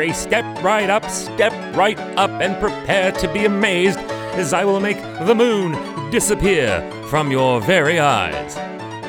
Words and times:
Pray 0.00 0.12
step 0.12 0.44
right 0.62 0.88
up, 0.88 1.04
step 1.10 1.52
right 1.76 1.98
up, 2.16 2.30
and 2.40 2.56
prepare 2.58 3.12
to 3.12 3.30
be 3.32 3.44
amazed 3.44 3.98
as 4.38 4.54
I 4.54 4.64
will 4.64 4.80
make 4.80 4.96
the 5.26 5.34
moon 5.34 5.72
disappear 6.10 6.80
from 7.08 7.30
your 7.30 7.60
very 7.60 7.98
eyes. 7.98 8.54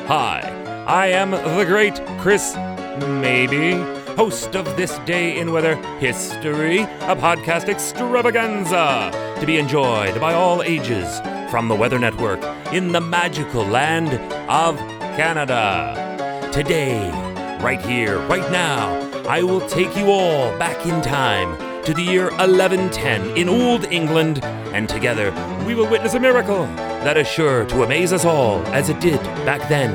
Hi, 0.06 0.40
I 0.86 1.06
am 1.06 1.30
the 1.30 1.64
great 1.64 1.94
Chris 2.18 2.54
Maybe, 2.98 3.72
host 4.16 4.54
of 4.54 4.76
This 4.76 4.98
Day 5.06 5.38
in 5.38 5.52
Weather 5.52 5.76
History, 5.98 6.80
a 6.80 7.16
podcast 7.16 7.70
extravaganza 7.70 9.36
to 9.40 9.46
be 9.46 9.56
enjoyed 9.56 10.20
by 10.20 10.34
all 10.34 10.62
ages 10.62 11.20
from 11.50 11.68
the 11.68 11.74
Weather 11.74 11.98
Network 11.98 12.42
in 12.72 12.92
the 12.92 13.00
magical 13.00 13.64
land 13.64 14.10
of 14.50 14.76
Canada. 15.16 16.50
Today, 16.52 17.10
right 17.62 17.80
here, 17.80 18.18
right 18.26 18.50
now, 18.52 19.01
I 19.28 19.44
will 19.44 19.60
take 19.68 19.96
you 19.96 20.10
all 20.10 20.56
back 20.58 20.84
in 20.84 21.00
time 21.00 21.56
to 21.84 21.94
the 21.94 22.02
year 22.02 22.30
1110 22.30 23.36
in 23.36 23.48
Old 23.48 23.84
England, 23.84 24.42
and 24.74 24.88
together 24.88 25.30
we 25.64 25.76
will 25.76 25.88
witness 25.88 26.14
a 26.14 26.20
miracle 26.20 26.66
that 27.04 27.16
is 27.16 27.28
sure 27.28 27.64
to 27.66 27.84
amaze 27.84 28.12
us 28.12 28.24
all 28.24 28.58
as 28.66 28.88
it 28.88 28.98
did 29.00 29.22
back 29.46 29.68
then 29.68 29.94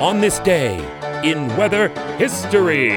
on 0.00 0.20
this 0.20 0.38
day 0.40 0.76
in 1.24 1.48
weather 1.56 1.88
history. 2.18 2.90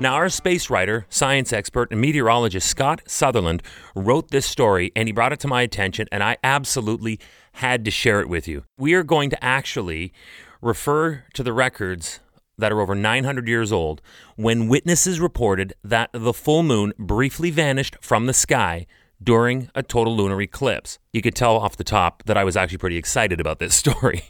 Now, 0.00 0.14
our 0.14 0.28
space 0.28 0.68
writer, 0.68 1.06
science 1.08 1.52
expert, 1.52 1.92
and 1.92 2.00
meteorologist 2.00 2.68
Scott 2.68 3.00
Sutherland 3.06 3.62
wrote 3.94 4.30
this 4.30 4.44
story 4.44 4.90
and 4.96 5.08
he 5.08 5.12
brought 5.12 5.32
it 5.32 5.40
to 5.40 5.48
my 5.48 5.62
attention, 5.62 6.08
and 6.10 6.22
I 6.22 6.36
absolutely 6.42 7.20
had 7.52 7.84
to 7.84 7.92
share 7.92 8.20
it 8.20 8.28
with 8.28 8.48
you. 8.48 8.64
We 8.76 8.94
are 8.94 9.04
going 9.04 9.30
to 9.30 9.42
actually 9.42 10.12
refer 10.60 11.24
to 11.34 11.42
the 11.42 11.52
records 11.52 12.20
that 12.58 12.72
are 12.72 12.80
over 12.80 12.94
900 12.94 13.48
years 13.48 13.72
old 13.72 14.00
when 14.36 14.68
witnesses 14.68 15.20
reported 15.20 15.74
that 15.84 16.10
the 16.12 16.32
full 16.32 16.62
moon 16.62 16.92
briefly 16.98 17.50
vanished 17.50 17.96
from 18.00 18.26
the 18.26 18.32
sky 18.32 18.86
during 19.22 19.70
a 19.74 19.82
total 19.82 20.16
lunar 20.16 20.40
eclipse. 20.40 20.98
You 21.12 21.22
could 21.22 21.34
tell 21.34 21.56
off 21.56 21.76
the 21.76 21.84
top 21.84 22.22
that 22.26 22.36
I 22.36 22.44
was 22.44 22.56
actually 22.56 22.78
pretty 22.78 22.96
excited 22.96 23.40
about 23.40 23.58
this 23.58 23.74
story. 23.84 24.24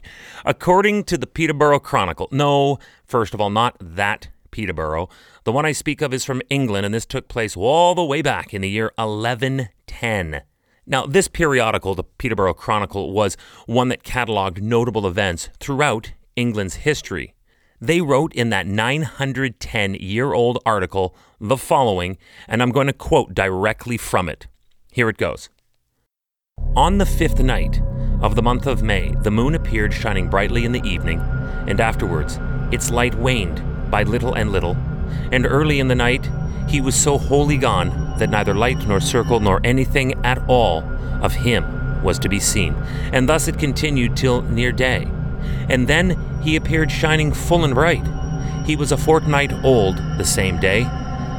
According 0.44 1.04
to 1.04 1.18
the 1.18 1.26
Peterborough 1.26 1.80
Chronicle, 1.80 2.28
no, 2.30 2.78
first 3.06 3.34
of 3.34 3.40
all, 3.40 3.50
not 3.50 3.76
that 3.80 4.28
Peterborough. 4.50 5.08
The 5.44 5.52
one 5.52 5.66
I 5.66 5.72
speak 5.72 6.00
of 6.00 6.14
is 6.14 6.24
from 6.24 6.40
England, 6.48 6.86
and 6.86 6.94
this 6.94 7.04
took 7.04 7.28
place 7.28 7.56
all 7.56 7.94
the 7.94 8.04
way 8.04 8.22
back 8.22 8.54
in 8.54 8.62
the 8.62 8.70
year 8.70 8.90
1110. 8.96 10.42
Now, 10.86 11.04
this 11.04 11.28
periodical, 11.28 11.94
the 11.94 12.04
Peterborough 12.04 12.54
Chronicle, 12.54 13.12
was 13.12 13.36
one 13.66 13.88
that 13.88 14.04
catalogued 14.04 14.62
notable 14.62 15.06
events 15.06 15.50
throughout 15.58 16.12
England's 16.36 16.76
history. 16.76 17.34
They 17.80 18.00
wrote 18.00 18.32
in 18.34 18.50
that 18.50 18.66
910 18.66 19.94
year 19.94 20.32
old 20.32 20.58
article 20.64 21.14
the 21.40 21.56
following, 21.58 22.16
and 22.48 22.62
I'm 22.62 22.70
going 22.70 22.86
to 22.86 22.92
quote 22.92 23.34
directly 23.34 23.98
from 23.98 24.28
it. 24.28 24.46
Here 24.92 25.08
it 25.08 25.18
goes. 25.18 25.50
On 26.74 26.98
the 26.98 27.06
fifth 27.06 27.40
night 27.40 27.80
of 28.22 28.34
the 28.34 28.42
month 28.42 28.66
of 28.66 28.82
May, 28.82 29.14
the 29.22 29.30
moon 29.30 29.54
appeared 29.54 29.92
shining 29.92 30.28
brightly 30.28 30.64
in 30.64 30.72
the 30.72 30.82
evening, 30.84 31.20
and 31.66 31.80
afterwards 31.80 32.38
its 32.72 32.90
light 32.90 33.14
waned 33.14 33.62
by 33.90 34.04
little 34.04 34.34
and 34.34 34.52
little, 34.52 34.76
and 35.30 35.46
early 35.46 35.78
in 35.78 35.88
the 35.88 35.94
night 35.94 36.28
he 36.68 36.80
was 36.80 36.94
so 36.94 37.18
wholly 37.18 37.58
gone 37.58 38.18
that 38.18 38.30
neither 38.30 38.54
light 38.54 38.86
nor 38.88 39.00
circle 39.00 39.38
nor 39.38 39.60
anything 39.64 40.14
at 40.24 40.42
all 40.48 40.82
of 41.22 41.34
him 41.34 42.02
was 42.02 42.18
to 42.20 42.28
be 42.28 42.40
seen, 42.40 42.74
and 43.12 43.28
thus 43.28 43.48
it 43.48 43.58
continued 43.58 44.16
till 44.16 44.42
near 44.42 44.72
day. 44.72 45.06
And 45.68 45.88
then 45.88 46.40
he 46.42 46.56
appeared 46.56 46.90
shining 46.90 47.32
full 47.32 47.64
and 47.64 47.74
bright. 47.74 48.06
He 48.66 48.76
was 48.76 48.92
a 48.92 48.96
fortnight 48.96 49.52
old 49.64 49.96
the 50.18 50.24
same 50.24 50.58
day. 50.58 50.82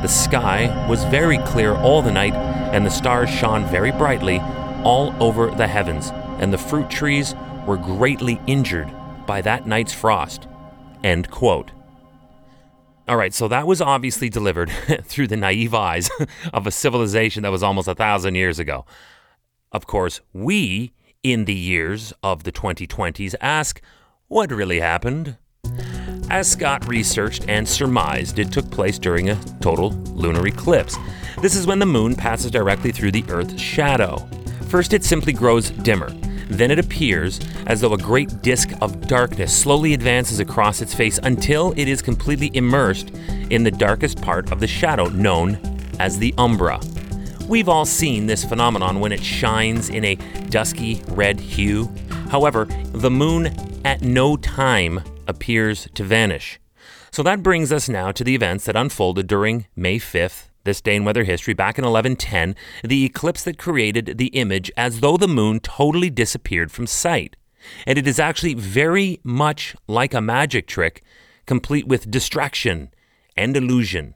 The 0.02 0.08
sky 0.08 0.88
was 0.88 1.04
very 1.06 1.40
clear 1.40 1.76
all 1.76 2.02
the 2.02 2.12
night, 2.12 2.34
and 2.34 2.86
the 2.86 2.90
stars 2.90 3.30
shone 3.30 3.66
very 3.66 3.92
brightly 3.92 4.40
all 4.84 5.14
over 5.22 5.50
the 5.52 5.68
heavens, 5.68 6.12
and 6.40 6.54
the 6.54 6.58
fruit 6.58 6.90
trees 6.90 7.36
were 7.66 7.78
greatly 7.78 8.40
injured 8.48 8.90
by 9.26 9.42
that 9.42 9.68
night's 9.68 9.94
frost. 9.94 10.48
End 11.04 11.30
quote. 11.30 11.72
All 13.08 13.16
right, 13.18 13.34
so 13.34 13.48
that 13.48 13.66
was 13.66 13.82
obviously 13.82 14.30
delivered 14.30 14.70
through 15.04 15.28
the 15.28 15.38
naive 15.38 15.74
eyes 15.74 16.10
of 16.54 16.68
a 16.68 16.72
civilization 16.72 17.44
that 17.44 17.52
was 17.52 17.64
almost 17.64 17.88
a 17.88 17.96
thousand 17.96 18.36
years 18.36 18.60
ago. 18.60 18.86
Of 19.72 19.88
course, 19.88 20.22
we, 20.34 20.92
in 21.24 21.46
the 21.46 21.54
years 21.54 22.14
of 22.24 22.44
the 22.44 22.52
2020s, 22.52 23.36
ask 23.42 23.82
what 24.28 24.52
really 24.52 24.80
happened? 24.80 25.38
As 26.30 26.52
Scott 26.52 26.88
researched 26.88 27.46
and 27.48 27.68
surmised, 27.68 28.40
it 28.40 28.52
took 28.52 28.70
place 28.70 29.00
during 29.00 29.30
a 29.30 29.40
total 29.62 29.92
lunar 29.92 30.46
eclipse. 30.48 30.98
This 31.42 31.56
is 31.56 31.66
when 31.66 31.80
the 31.80 31.86
moon 31.86 32.16
passes 32.16 32.52
directly 32.52 32.92
through 32.92 33.12
the 33.12 33.24
Earth's 33.30 33.62
shadow. 33.62 34.18
First, 34.68 34.94
it 34.94 35.06
simply 35.06 35.32
grows 35.32 35.70
dimmer. 35.70 36.10
Then 36.50 36.72
it 36.72 36.80
appears 36.80 37.40
as 37.68 37.82
though 37.82 37.94
a 37.94 37.98
great 37.98 38.42
disk 38.42 38.72
of 38.82 39.08
darkness 39.08 39.56
slowly 39.56 39.94
advances 39.94 40.40
across 40.40 40.82
its 40.82 40.94
face 40.94 41.20
until 41.24 41.74
it 41.78 41.88
is 41.88 42.02
completely 42.02 42.52
immersed 42.54 43.12
in 43.50 43.64
the 43.64 43.72
darkest 43.72 44.22
part 44.22 44.52
of 44.52 44.60
the 44.60 44.68
shadow, 44.68 45.06
known 45.06 45.58
as 46.00 46.20
the 46.20 46.34
umbra. 46.38 46.80
We've 47.48 47.70
all 47.70 47.86
seen 47.86 48.26
this 48.26 48.44
phenomenon 48.44 49.00
when 49.00 49.14
it 49.14 49.24
shines 49.24 49.90
in 49.90 50.04
a 50.04 50.16
dusky 50.50 51.02
red 51.08 51.40
hue. 51.40 51.90
However, 52.30 52.66
the 52.92 53.10
moon 53.10 53.56
at 53.86 54.02
no 54.02 54.36
time 54.36 55.02
appears 55.28 55.88
to 55.94 56.04
vanish. 56.04 56.60
So 57.10 57.24
that 57.24 57.44
brings 57.44 57.72
us 57.72 57.88
now 57.88 58.12
to 58.12 58.26
the 58.26 58.36
events 58.36 58.66
that 58.66 58.76
unfolded 58.76 59.28
during 59.28 59.66
May 59.78 59.98
5th, 59.98 60.50
this 60.66 60.82
day 60.82 60.98
in 60.98 61.06
weather 61.06 61.24
history, 61.24 61.54
back 61.54 61.78
in 61.78 61.86
1110, 61.86 62.54
the 62.84 63.06
eclipse 63.06 63.46
that 63.46 63.58
created 63.58 64.18
the 64.18 64.28
image 64.28 64.70
as 64.76 65.00
though 65.00 65.16
the 65.16 65.30
moon 65.30 65.62
totally 65.62 66.10
disappeared 66.10 66.70
from 66.70 66.86
sight. 66.86 67.38
And 67.86 67.98
it 67.98 68.08
is 68.08 68.20
actually 68.20 68.56
very 68.56 69.22
much 69.24 69.74
like 69.88 70.14
a 70.14 70.20
magic 70.20 70.68
trick, 70.68 71.02
complete 71.46 71.88
with 71.88 72.12
distraction 72.12 72.92
and 73.38 73.56
illusion. 73.56 74.16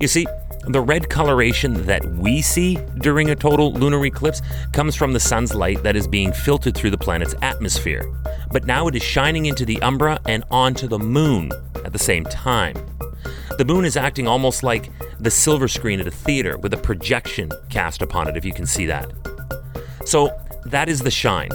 You 0.00 0.06
see, 0.06 0.26
the 0.66 0.80
red 0.80 1.08
coloration 1.08 1.86
that 1.86 2.04
we 2.04 2.42
see 2.42 2.78
during 2.98 3.30
a 3.30 3.34
total 3.34 3.72
lunar 3.72 4.04
eclipse 4.04 4.42
comes 4.72 4.94
from 4.94 5.12
the 5.12 5.20
sun's 5.20 5.54
light 5.54 5.82
that 5.82 5.96
is 5.96 6.06
being 6.06 6.32
filtered 6.32 6.76
through 6.76 6.90
the 6.90 6.98
planet's 6.98 7.34
atmosphere. 7.42 8.12
But 8.52 8.66
now 8.66 8.86
it 8.86 8.94
is 8.94 9.02
shining 9.02 9.46
into 9.46 9.64
the 9.64 9.80
umbra 9.82 10.20
and 10.26 10.44
onto 10.50 10.86
the 10.86 10.98
moon 10.98 11.50
at 11.84 11.92
the 11.92 11.98
same 11.98 12.24
time. 12.24 12.74
The 13.56 13.64
moon 13.64 13.84
is 13.84 13.96
acting 13.96 14.28
almost 14.28 14.62
like 14.62 14.90
the 15.18 15.30
silver 15.30 15.68
screen 15.68 16.00
at 16.00 16.06
a 16.06 16.10
theater 16.10 16.56
with 16.56 16.72
a 16.72 16.78
projection 16.78 17.50
cast 17.68 18.02
upon 18.02 18.28
it, 18.28 18.36
if 18.36 18.44
you 18.44 18.52
can 18.52 18.66
see 18.66 18.86
that. 18.86 19.12
So 20.04 20.30
that 20.66 20.88
is 20.88 21.00
the 21.00 21.10
shine. 21.10 21.50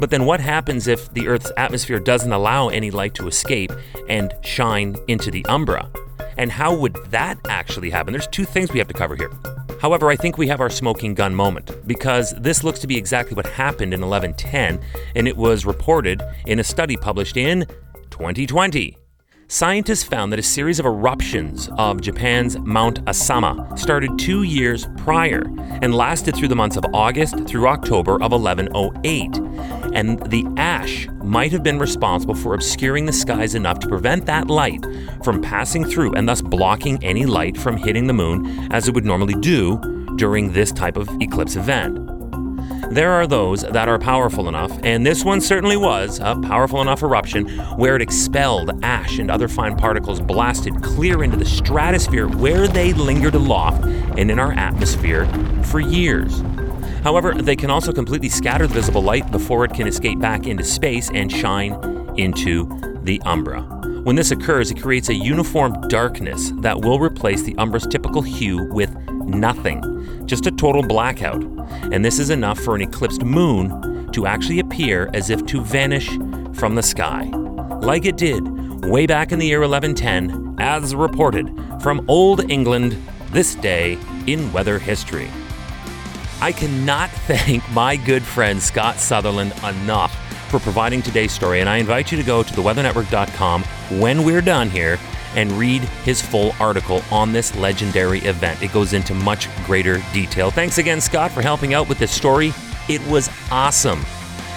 But 0.00 0.10
then 0.10 0.26
what 0.26 0.40
happens 0.40 0.88
if 0.88 1.12
the 1.12 1.28
Earth's 1.28 1.52
atmosphere 1.56 2.00
doesn't 2.00 2.32
allow 2.32 2.68
any 2.68 2.90
light 2.90 3.14
to 3.14 3.28
escape 3.28 3.72
and 4.08 4.34
shine 4.42 4.96
into 5.06 5.30
the 5.30 5.44
umbra? 5.46 5.88
And 6.36 6.50
how 6.50 6.74
would 6.74 6.94
that 7.10 7.38
actually 7.48 7.90
happen? 7.90 8.12
There's 8.12 8.26
two 8.26 8.44
things 8.44 8.72
we 8.72 8.78
have 8.78 8.88
to 8.88 8.94
cover 8.94 9.16
here. 9.16 9.30
However, 9.80 10.08
I 10.08 10.16
think 10.16 10.38
we 10.38 10.48
have 10.48 10.60
our 10.60 10.70
smoking 10.70 11.14
gun 11.14 11.34
moment 11.34 11.86
because 11.86 12.34
this 12.38 12.64
looks 12.64 12.78
to 12.80 12.86
be 12.86 12.96
exactly 12.96 13.34
what 13.34 13.46
happened 13.46 13.92
in 13.92 14.00
1110, 14.00 14.80
and 15.14 15.28
it 15.28 15.36
was 15.36 15.66
reported 15.66 16.22
in 16.46 16.58
a 16.58 16.64
study 16.64 16.96
published 16.96 17.36
in 17.36 17.66
2020. 18.10 18.96
Scientists 19.48 20.02
found 20.02 20.32
that 20.32 20.38
a 20.38 20.42
series 20.42 20.80
of 20.80 20.86
eruptions 20.86 21.68
of 21.76 22.00
Japan's 22.00 22.58
Mount 22.60 23.04
Asama 23.04 23.78
started 23.78 24.18
two 24.18 24.42
years 24.42 24.88
prior 24.96 25.42
and 25.82 25.94
lasted 25.94 26.34
through 26.34 26.48
the 26.48 26.56
months 26.56 26.78
of 26.78 26.84
August 26.94 27.46
through 27.46 27.68
October 27.68 28.14
of 28.22 28.32
1108. 28.32 29.83
And 29.94 30.18
the 30.30 30.44
ash 30.56 31.08
might 31.22 31.52
have 31.52 31.62
been 31.62 31.78
responsible 31.78 32.34
for 32.34 32.54
obscuring 32.54 33.06
the 33.06 33.12
skies 33.12 33.54
enough 33.54 33.78
to 33.80 33.88
prevent 33.88 34.26
that 34.26 34.48
light 34.48 34.84
from 35.22 35.40
passing 35.40 35.84
through 35.84 36.14
and 36.14 36.28
thus 36.28 36.42
blocking 36.42 37.02
any 37.02 37.24
light 37.26 37.56
from 37.56 37.76
hitting 37.76 38.06
the 38.06 38.12
moon 38.12 38.72
as 38.72 38.88
it 38.88 38.94
would 38.94 39.04
normally 39.04 39.34
do 39.34 39.80
during 40.16 40.52
this 40.52 40.72
type 40.72 40.96
of 40.96 41.08
eclipse 41.20 41.56
event. 41.56 41.98
There 42.90 43.12
are 43.12 43.26
those 43.26 43.62
that 43.62 43.88
are 43.88 43.98
powerful 43.98 44.48
enough, 44.48 44.70
and 44.84 45.04
this 45.04 45.24
one 45.24 45.40
certainly 45.40 45.76
was 45.76 46.20
a 46.20 46.36
powerful 46.40 46.80
enough 46.80 47.02
eruption 47.02 47.48
where 47.76 47.96
it 47.96 48.02
expelled 48.02 48.84
ash 48.84 49.18
and 49.18 49.30
other 49.30 49.48
fine 49.48 49.76
particles 49.76 50.20
blasted 50.20 50.82
clear 50.82 51.24
into 51.24 51.36
the 51.36 51.44
stratosphere 51.44 52.28
where 52.28 52.68
they 52.68 52.92
lingered 52.92 53.34
aloft 53.34 53.84
and 53.84 54.30
in 54.30 54.38
our 54.38 54.52
atmosphere 54.52 55.26
for 55.64 55.80
years. 55.80 56.42
However, 57.04 57.34
they 57.34 57.54
can 57.54 57.68
also 57.68 57.92
completely 57.92 58.30
scatter 58.30 58.66
the 58.66 58.72
visible 58.72 59.02
light 59.02 59.30
before 59.30 59.66
it 59.66 59.74
can 59.74 59.86
escape 59.86 60.18
back 60.18 60.46
into 60.46 60.64
space 60.64 61.10
and 61.12 61.30
shine 61.30 61.74
into 62.16 62.66
the 63.02 63.20
umbra. 63.26 63.60
When 64.04 64.16
this 64.16 64.30
occurs, 64.30 64.70
it 64.70 64.80
creates 64.80 65.10
a 65.10 65.14
uniform 65.14 65.78
darkness 65.88 66.52
that 66.60 66.80
will 66.80 66.98
replace 66.98 67.42
the 67.42 67.54
umbra's 67.58 67.86
typical 67.86 68.22
hue 68.22 68.72
with 68.72 68.90
nothing, 69.10 70.26
just 70.26 70.46
a 70.46 70.50
total 70.50 70.82
blackout. 70.82 71.44
And 71.92 72.02
this 72.02 72.18
is 72.18 72.30
enough 72.30 72.58
for 72.58 72.74
an 72.74 72.80
eclipsed 72.80 73.22
moon 73.22 74.10
to 74.12 74.26
actually 74.26 74.60
appear 74.60 75.10
as 75.12 75.28
if 75.28 75.44
to 75.44 75.60
vanish 75.60 76.08
from 76.54 76.74
the 76.74 76.82
sky, 76.82 77.24
like 77.82 78.06
it 78.06 78.16
did 78.16 78.42
way 78.86 79.06
back 79.06 79.30
in 79.30 79.38
the 79.38 79.46
year 79.46 79.60
1110, 79.60 80.56
as 80.58 80.94
reported 80.94 81.54
from 81.82 82.02
Old 82.08 82.50
England, 82.50 82.96
this 83.32 83.56
day 83.56 83.98
in 84.26 84.50
weather 84.54 84.78
history. 84.78 85.28
I 86.44 86.52
cannot 86.52 87.08
thank 87.26 87.66
my 87.70 87.96
good 87.96 88.22
friend 88.22 88.62
Scott 88.62 88.98
Sutherland 88.98 89.54
enough 89.64 90.14
for 90.50 90.58
providing 90.58 91.00
today's 91.00 91.32
story, 91.32 91.60
and 91.60 91.70
I 91.70 91.78
invite 91.78 92.12
you 92.12 92.18
to 92.18 92.22
go 92.22 92.42
to 92.42 92.52
theweathernetwork.com 92.52 93.62
when 93.98 94.24
we're 94.24 94.42
done 94.42 94.68
here 94.68 94.98
and 95.36 95.50
read 95.52 95.80
his 96.04 96.20
full 96.20 96.54
article 96.60 97.00
on 97.10 97.32
this 97.32 97.56
legendary 97.56 98.18
event. 98.18 98.62
It 98.62 98.74
goes 98.74 98.92
into 98.92 99.14
much 99.14 99.48
greater 99.64 100.02
detail. 100.12 100.50
Thanks 100.50 100.76
again, 100.76 101.00
Scott, 101.00 101.30
for 101.30 101.40
helping 101.40 101.72
out 101.72 101.88
with 101.88 101.96
this 101.98 102.12
story. 102.12 102.52
It 102.90 103.00
was 103.06 103.30
awesome. 103.50 104.04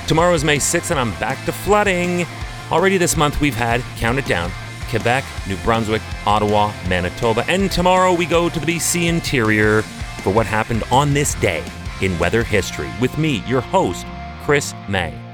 Tomorrow 0.08 0.34
is 0.34 0.44
May 0.44 0.58
6th, 0.58 0.92
and 0.92 1.00
I'm 1.00 1.18
back 1.22 1.46
to 1.46 1.54
flooding. 1.54 2.26
Already 2.70 2.98
this 2.98 3.16
month, 3.16 3.40
we've 3.40 3.56
had, 3.56 3.82
count 3.96 4.20
it 4.20 4.26
down, 4.26 4.52
Quebec, 4.90 5.24
New 5.48 5.56
Brunswick, 5.64 6.02
Ottawa, 6.26 6.74
Manitoba, 6.90 7.46
and 7.48 7.72
tomorrow 7.72 8.14
we 8.14 8.26
go 8.26 8.50
to 8.50 8.60
the 8.60 8.66
BC 8.66 9.08
interior 9.08 9.86
for 10.22 10.32
what 10.32 10.46
happened 10.46 10.84
on 10.92 11.14
this 11.14 11.36
day 11.36 11.64
in 12.02 12.18
weather 12.20 12.44
history 12.44 12.90
with 13.02 13.18
me, 13.18 13.44
your 13.48 13.62
host, 13.62 14.06
Chris 14.44 14.74
Mei. 14.88 15.27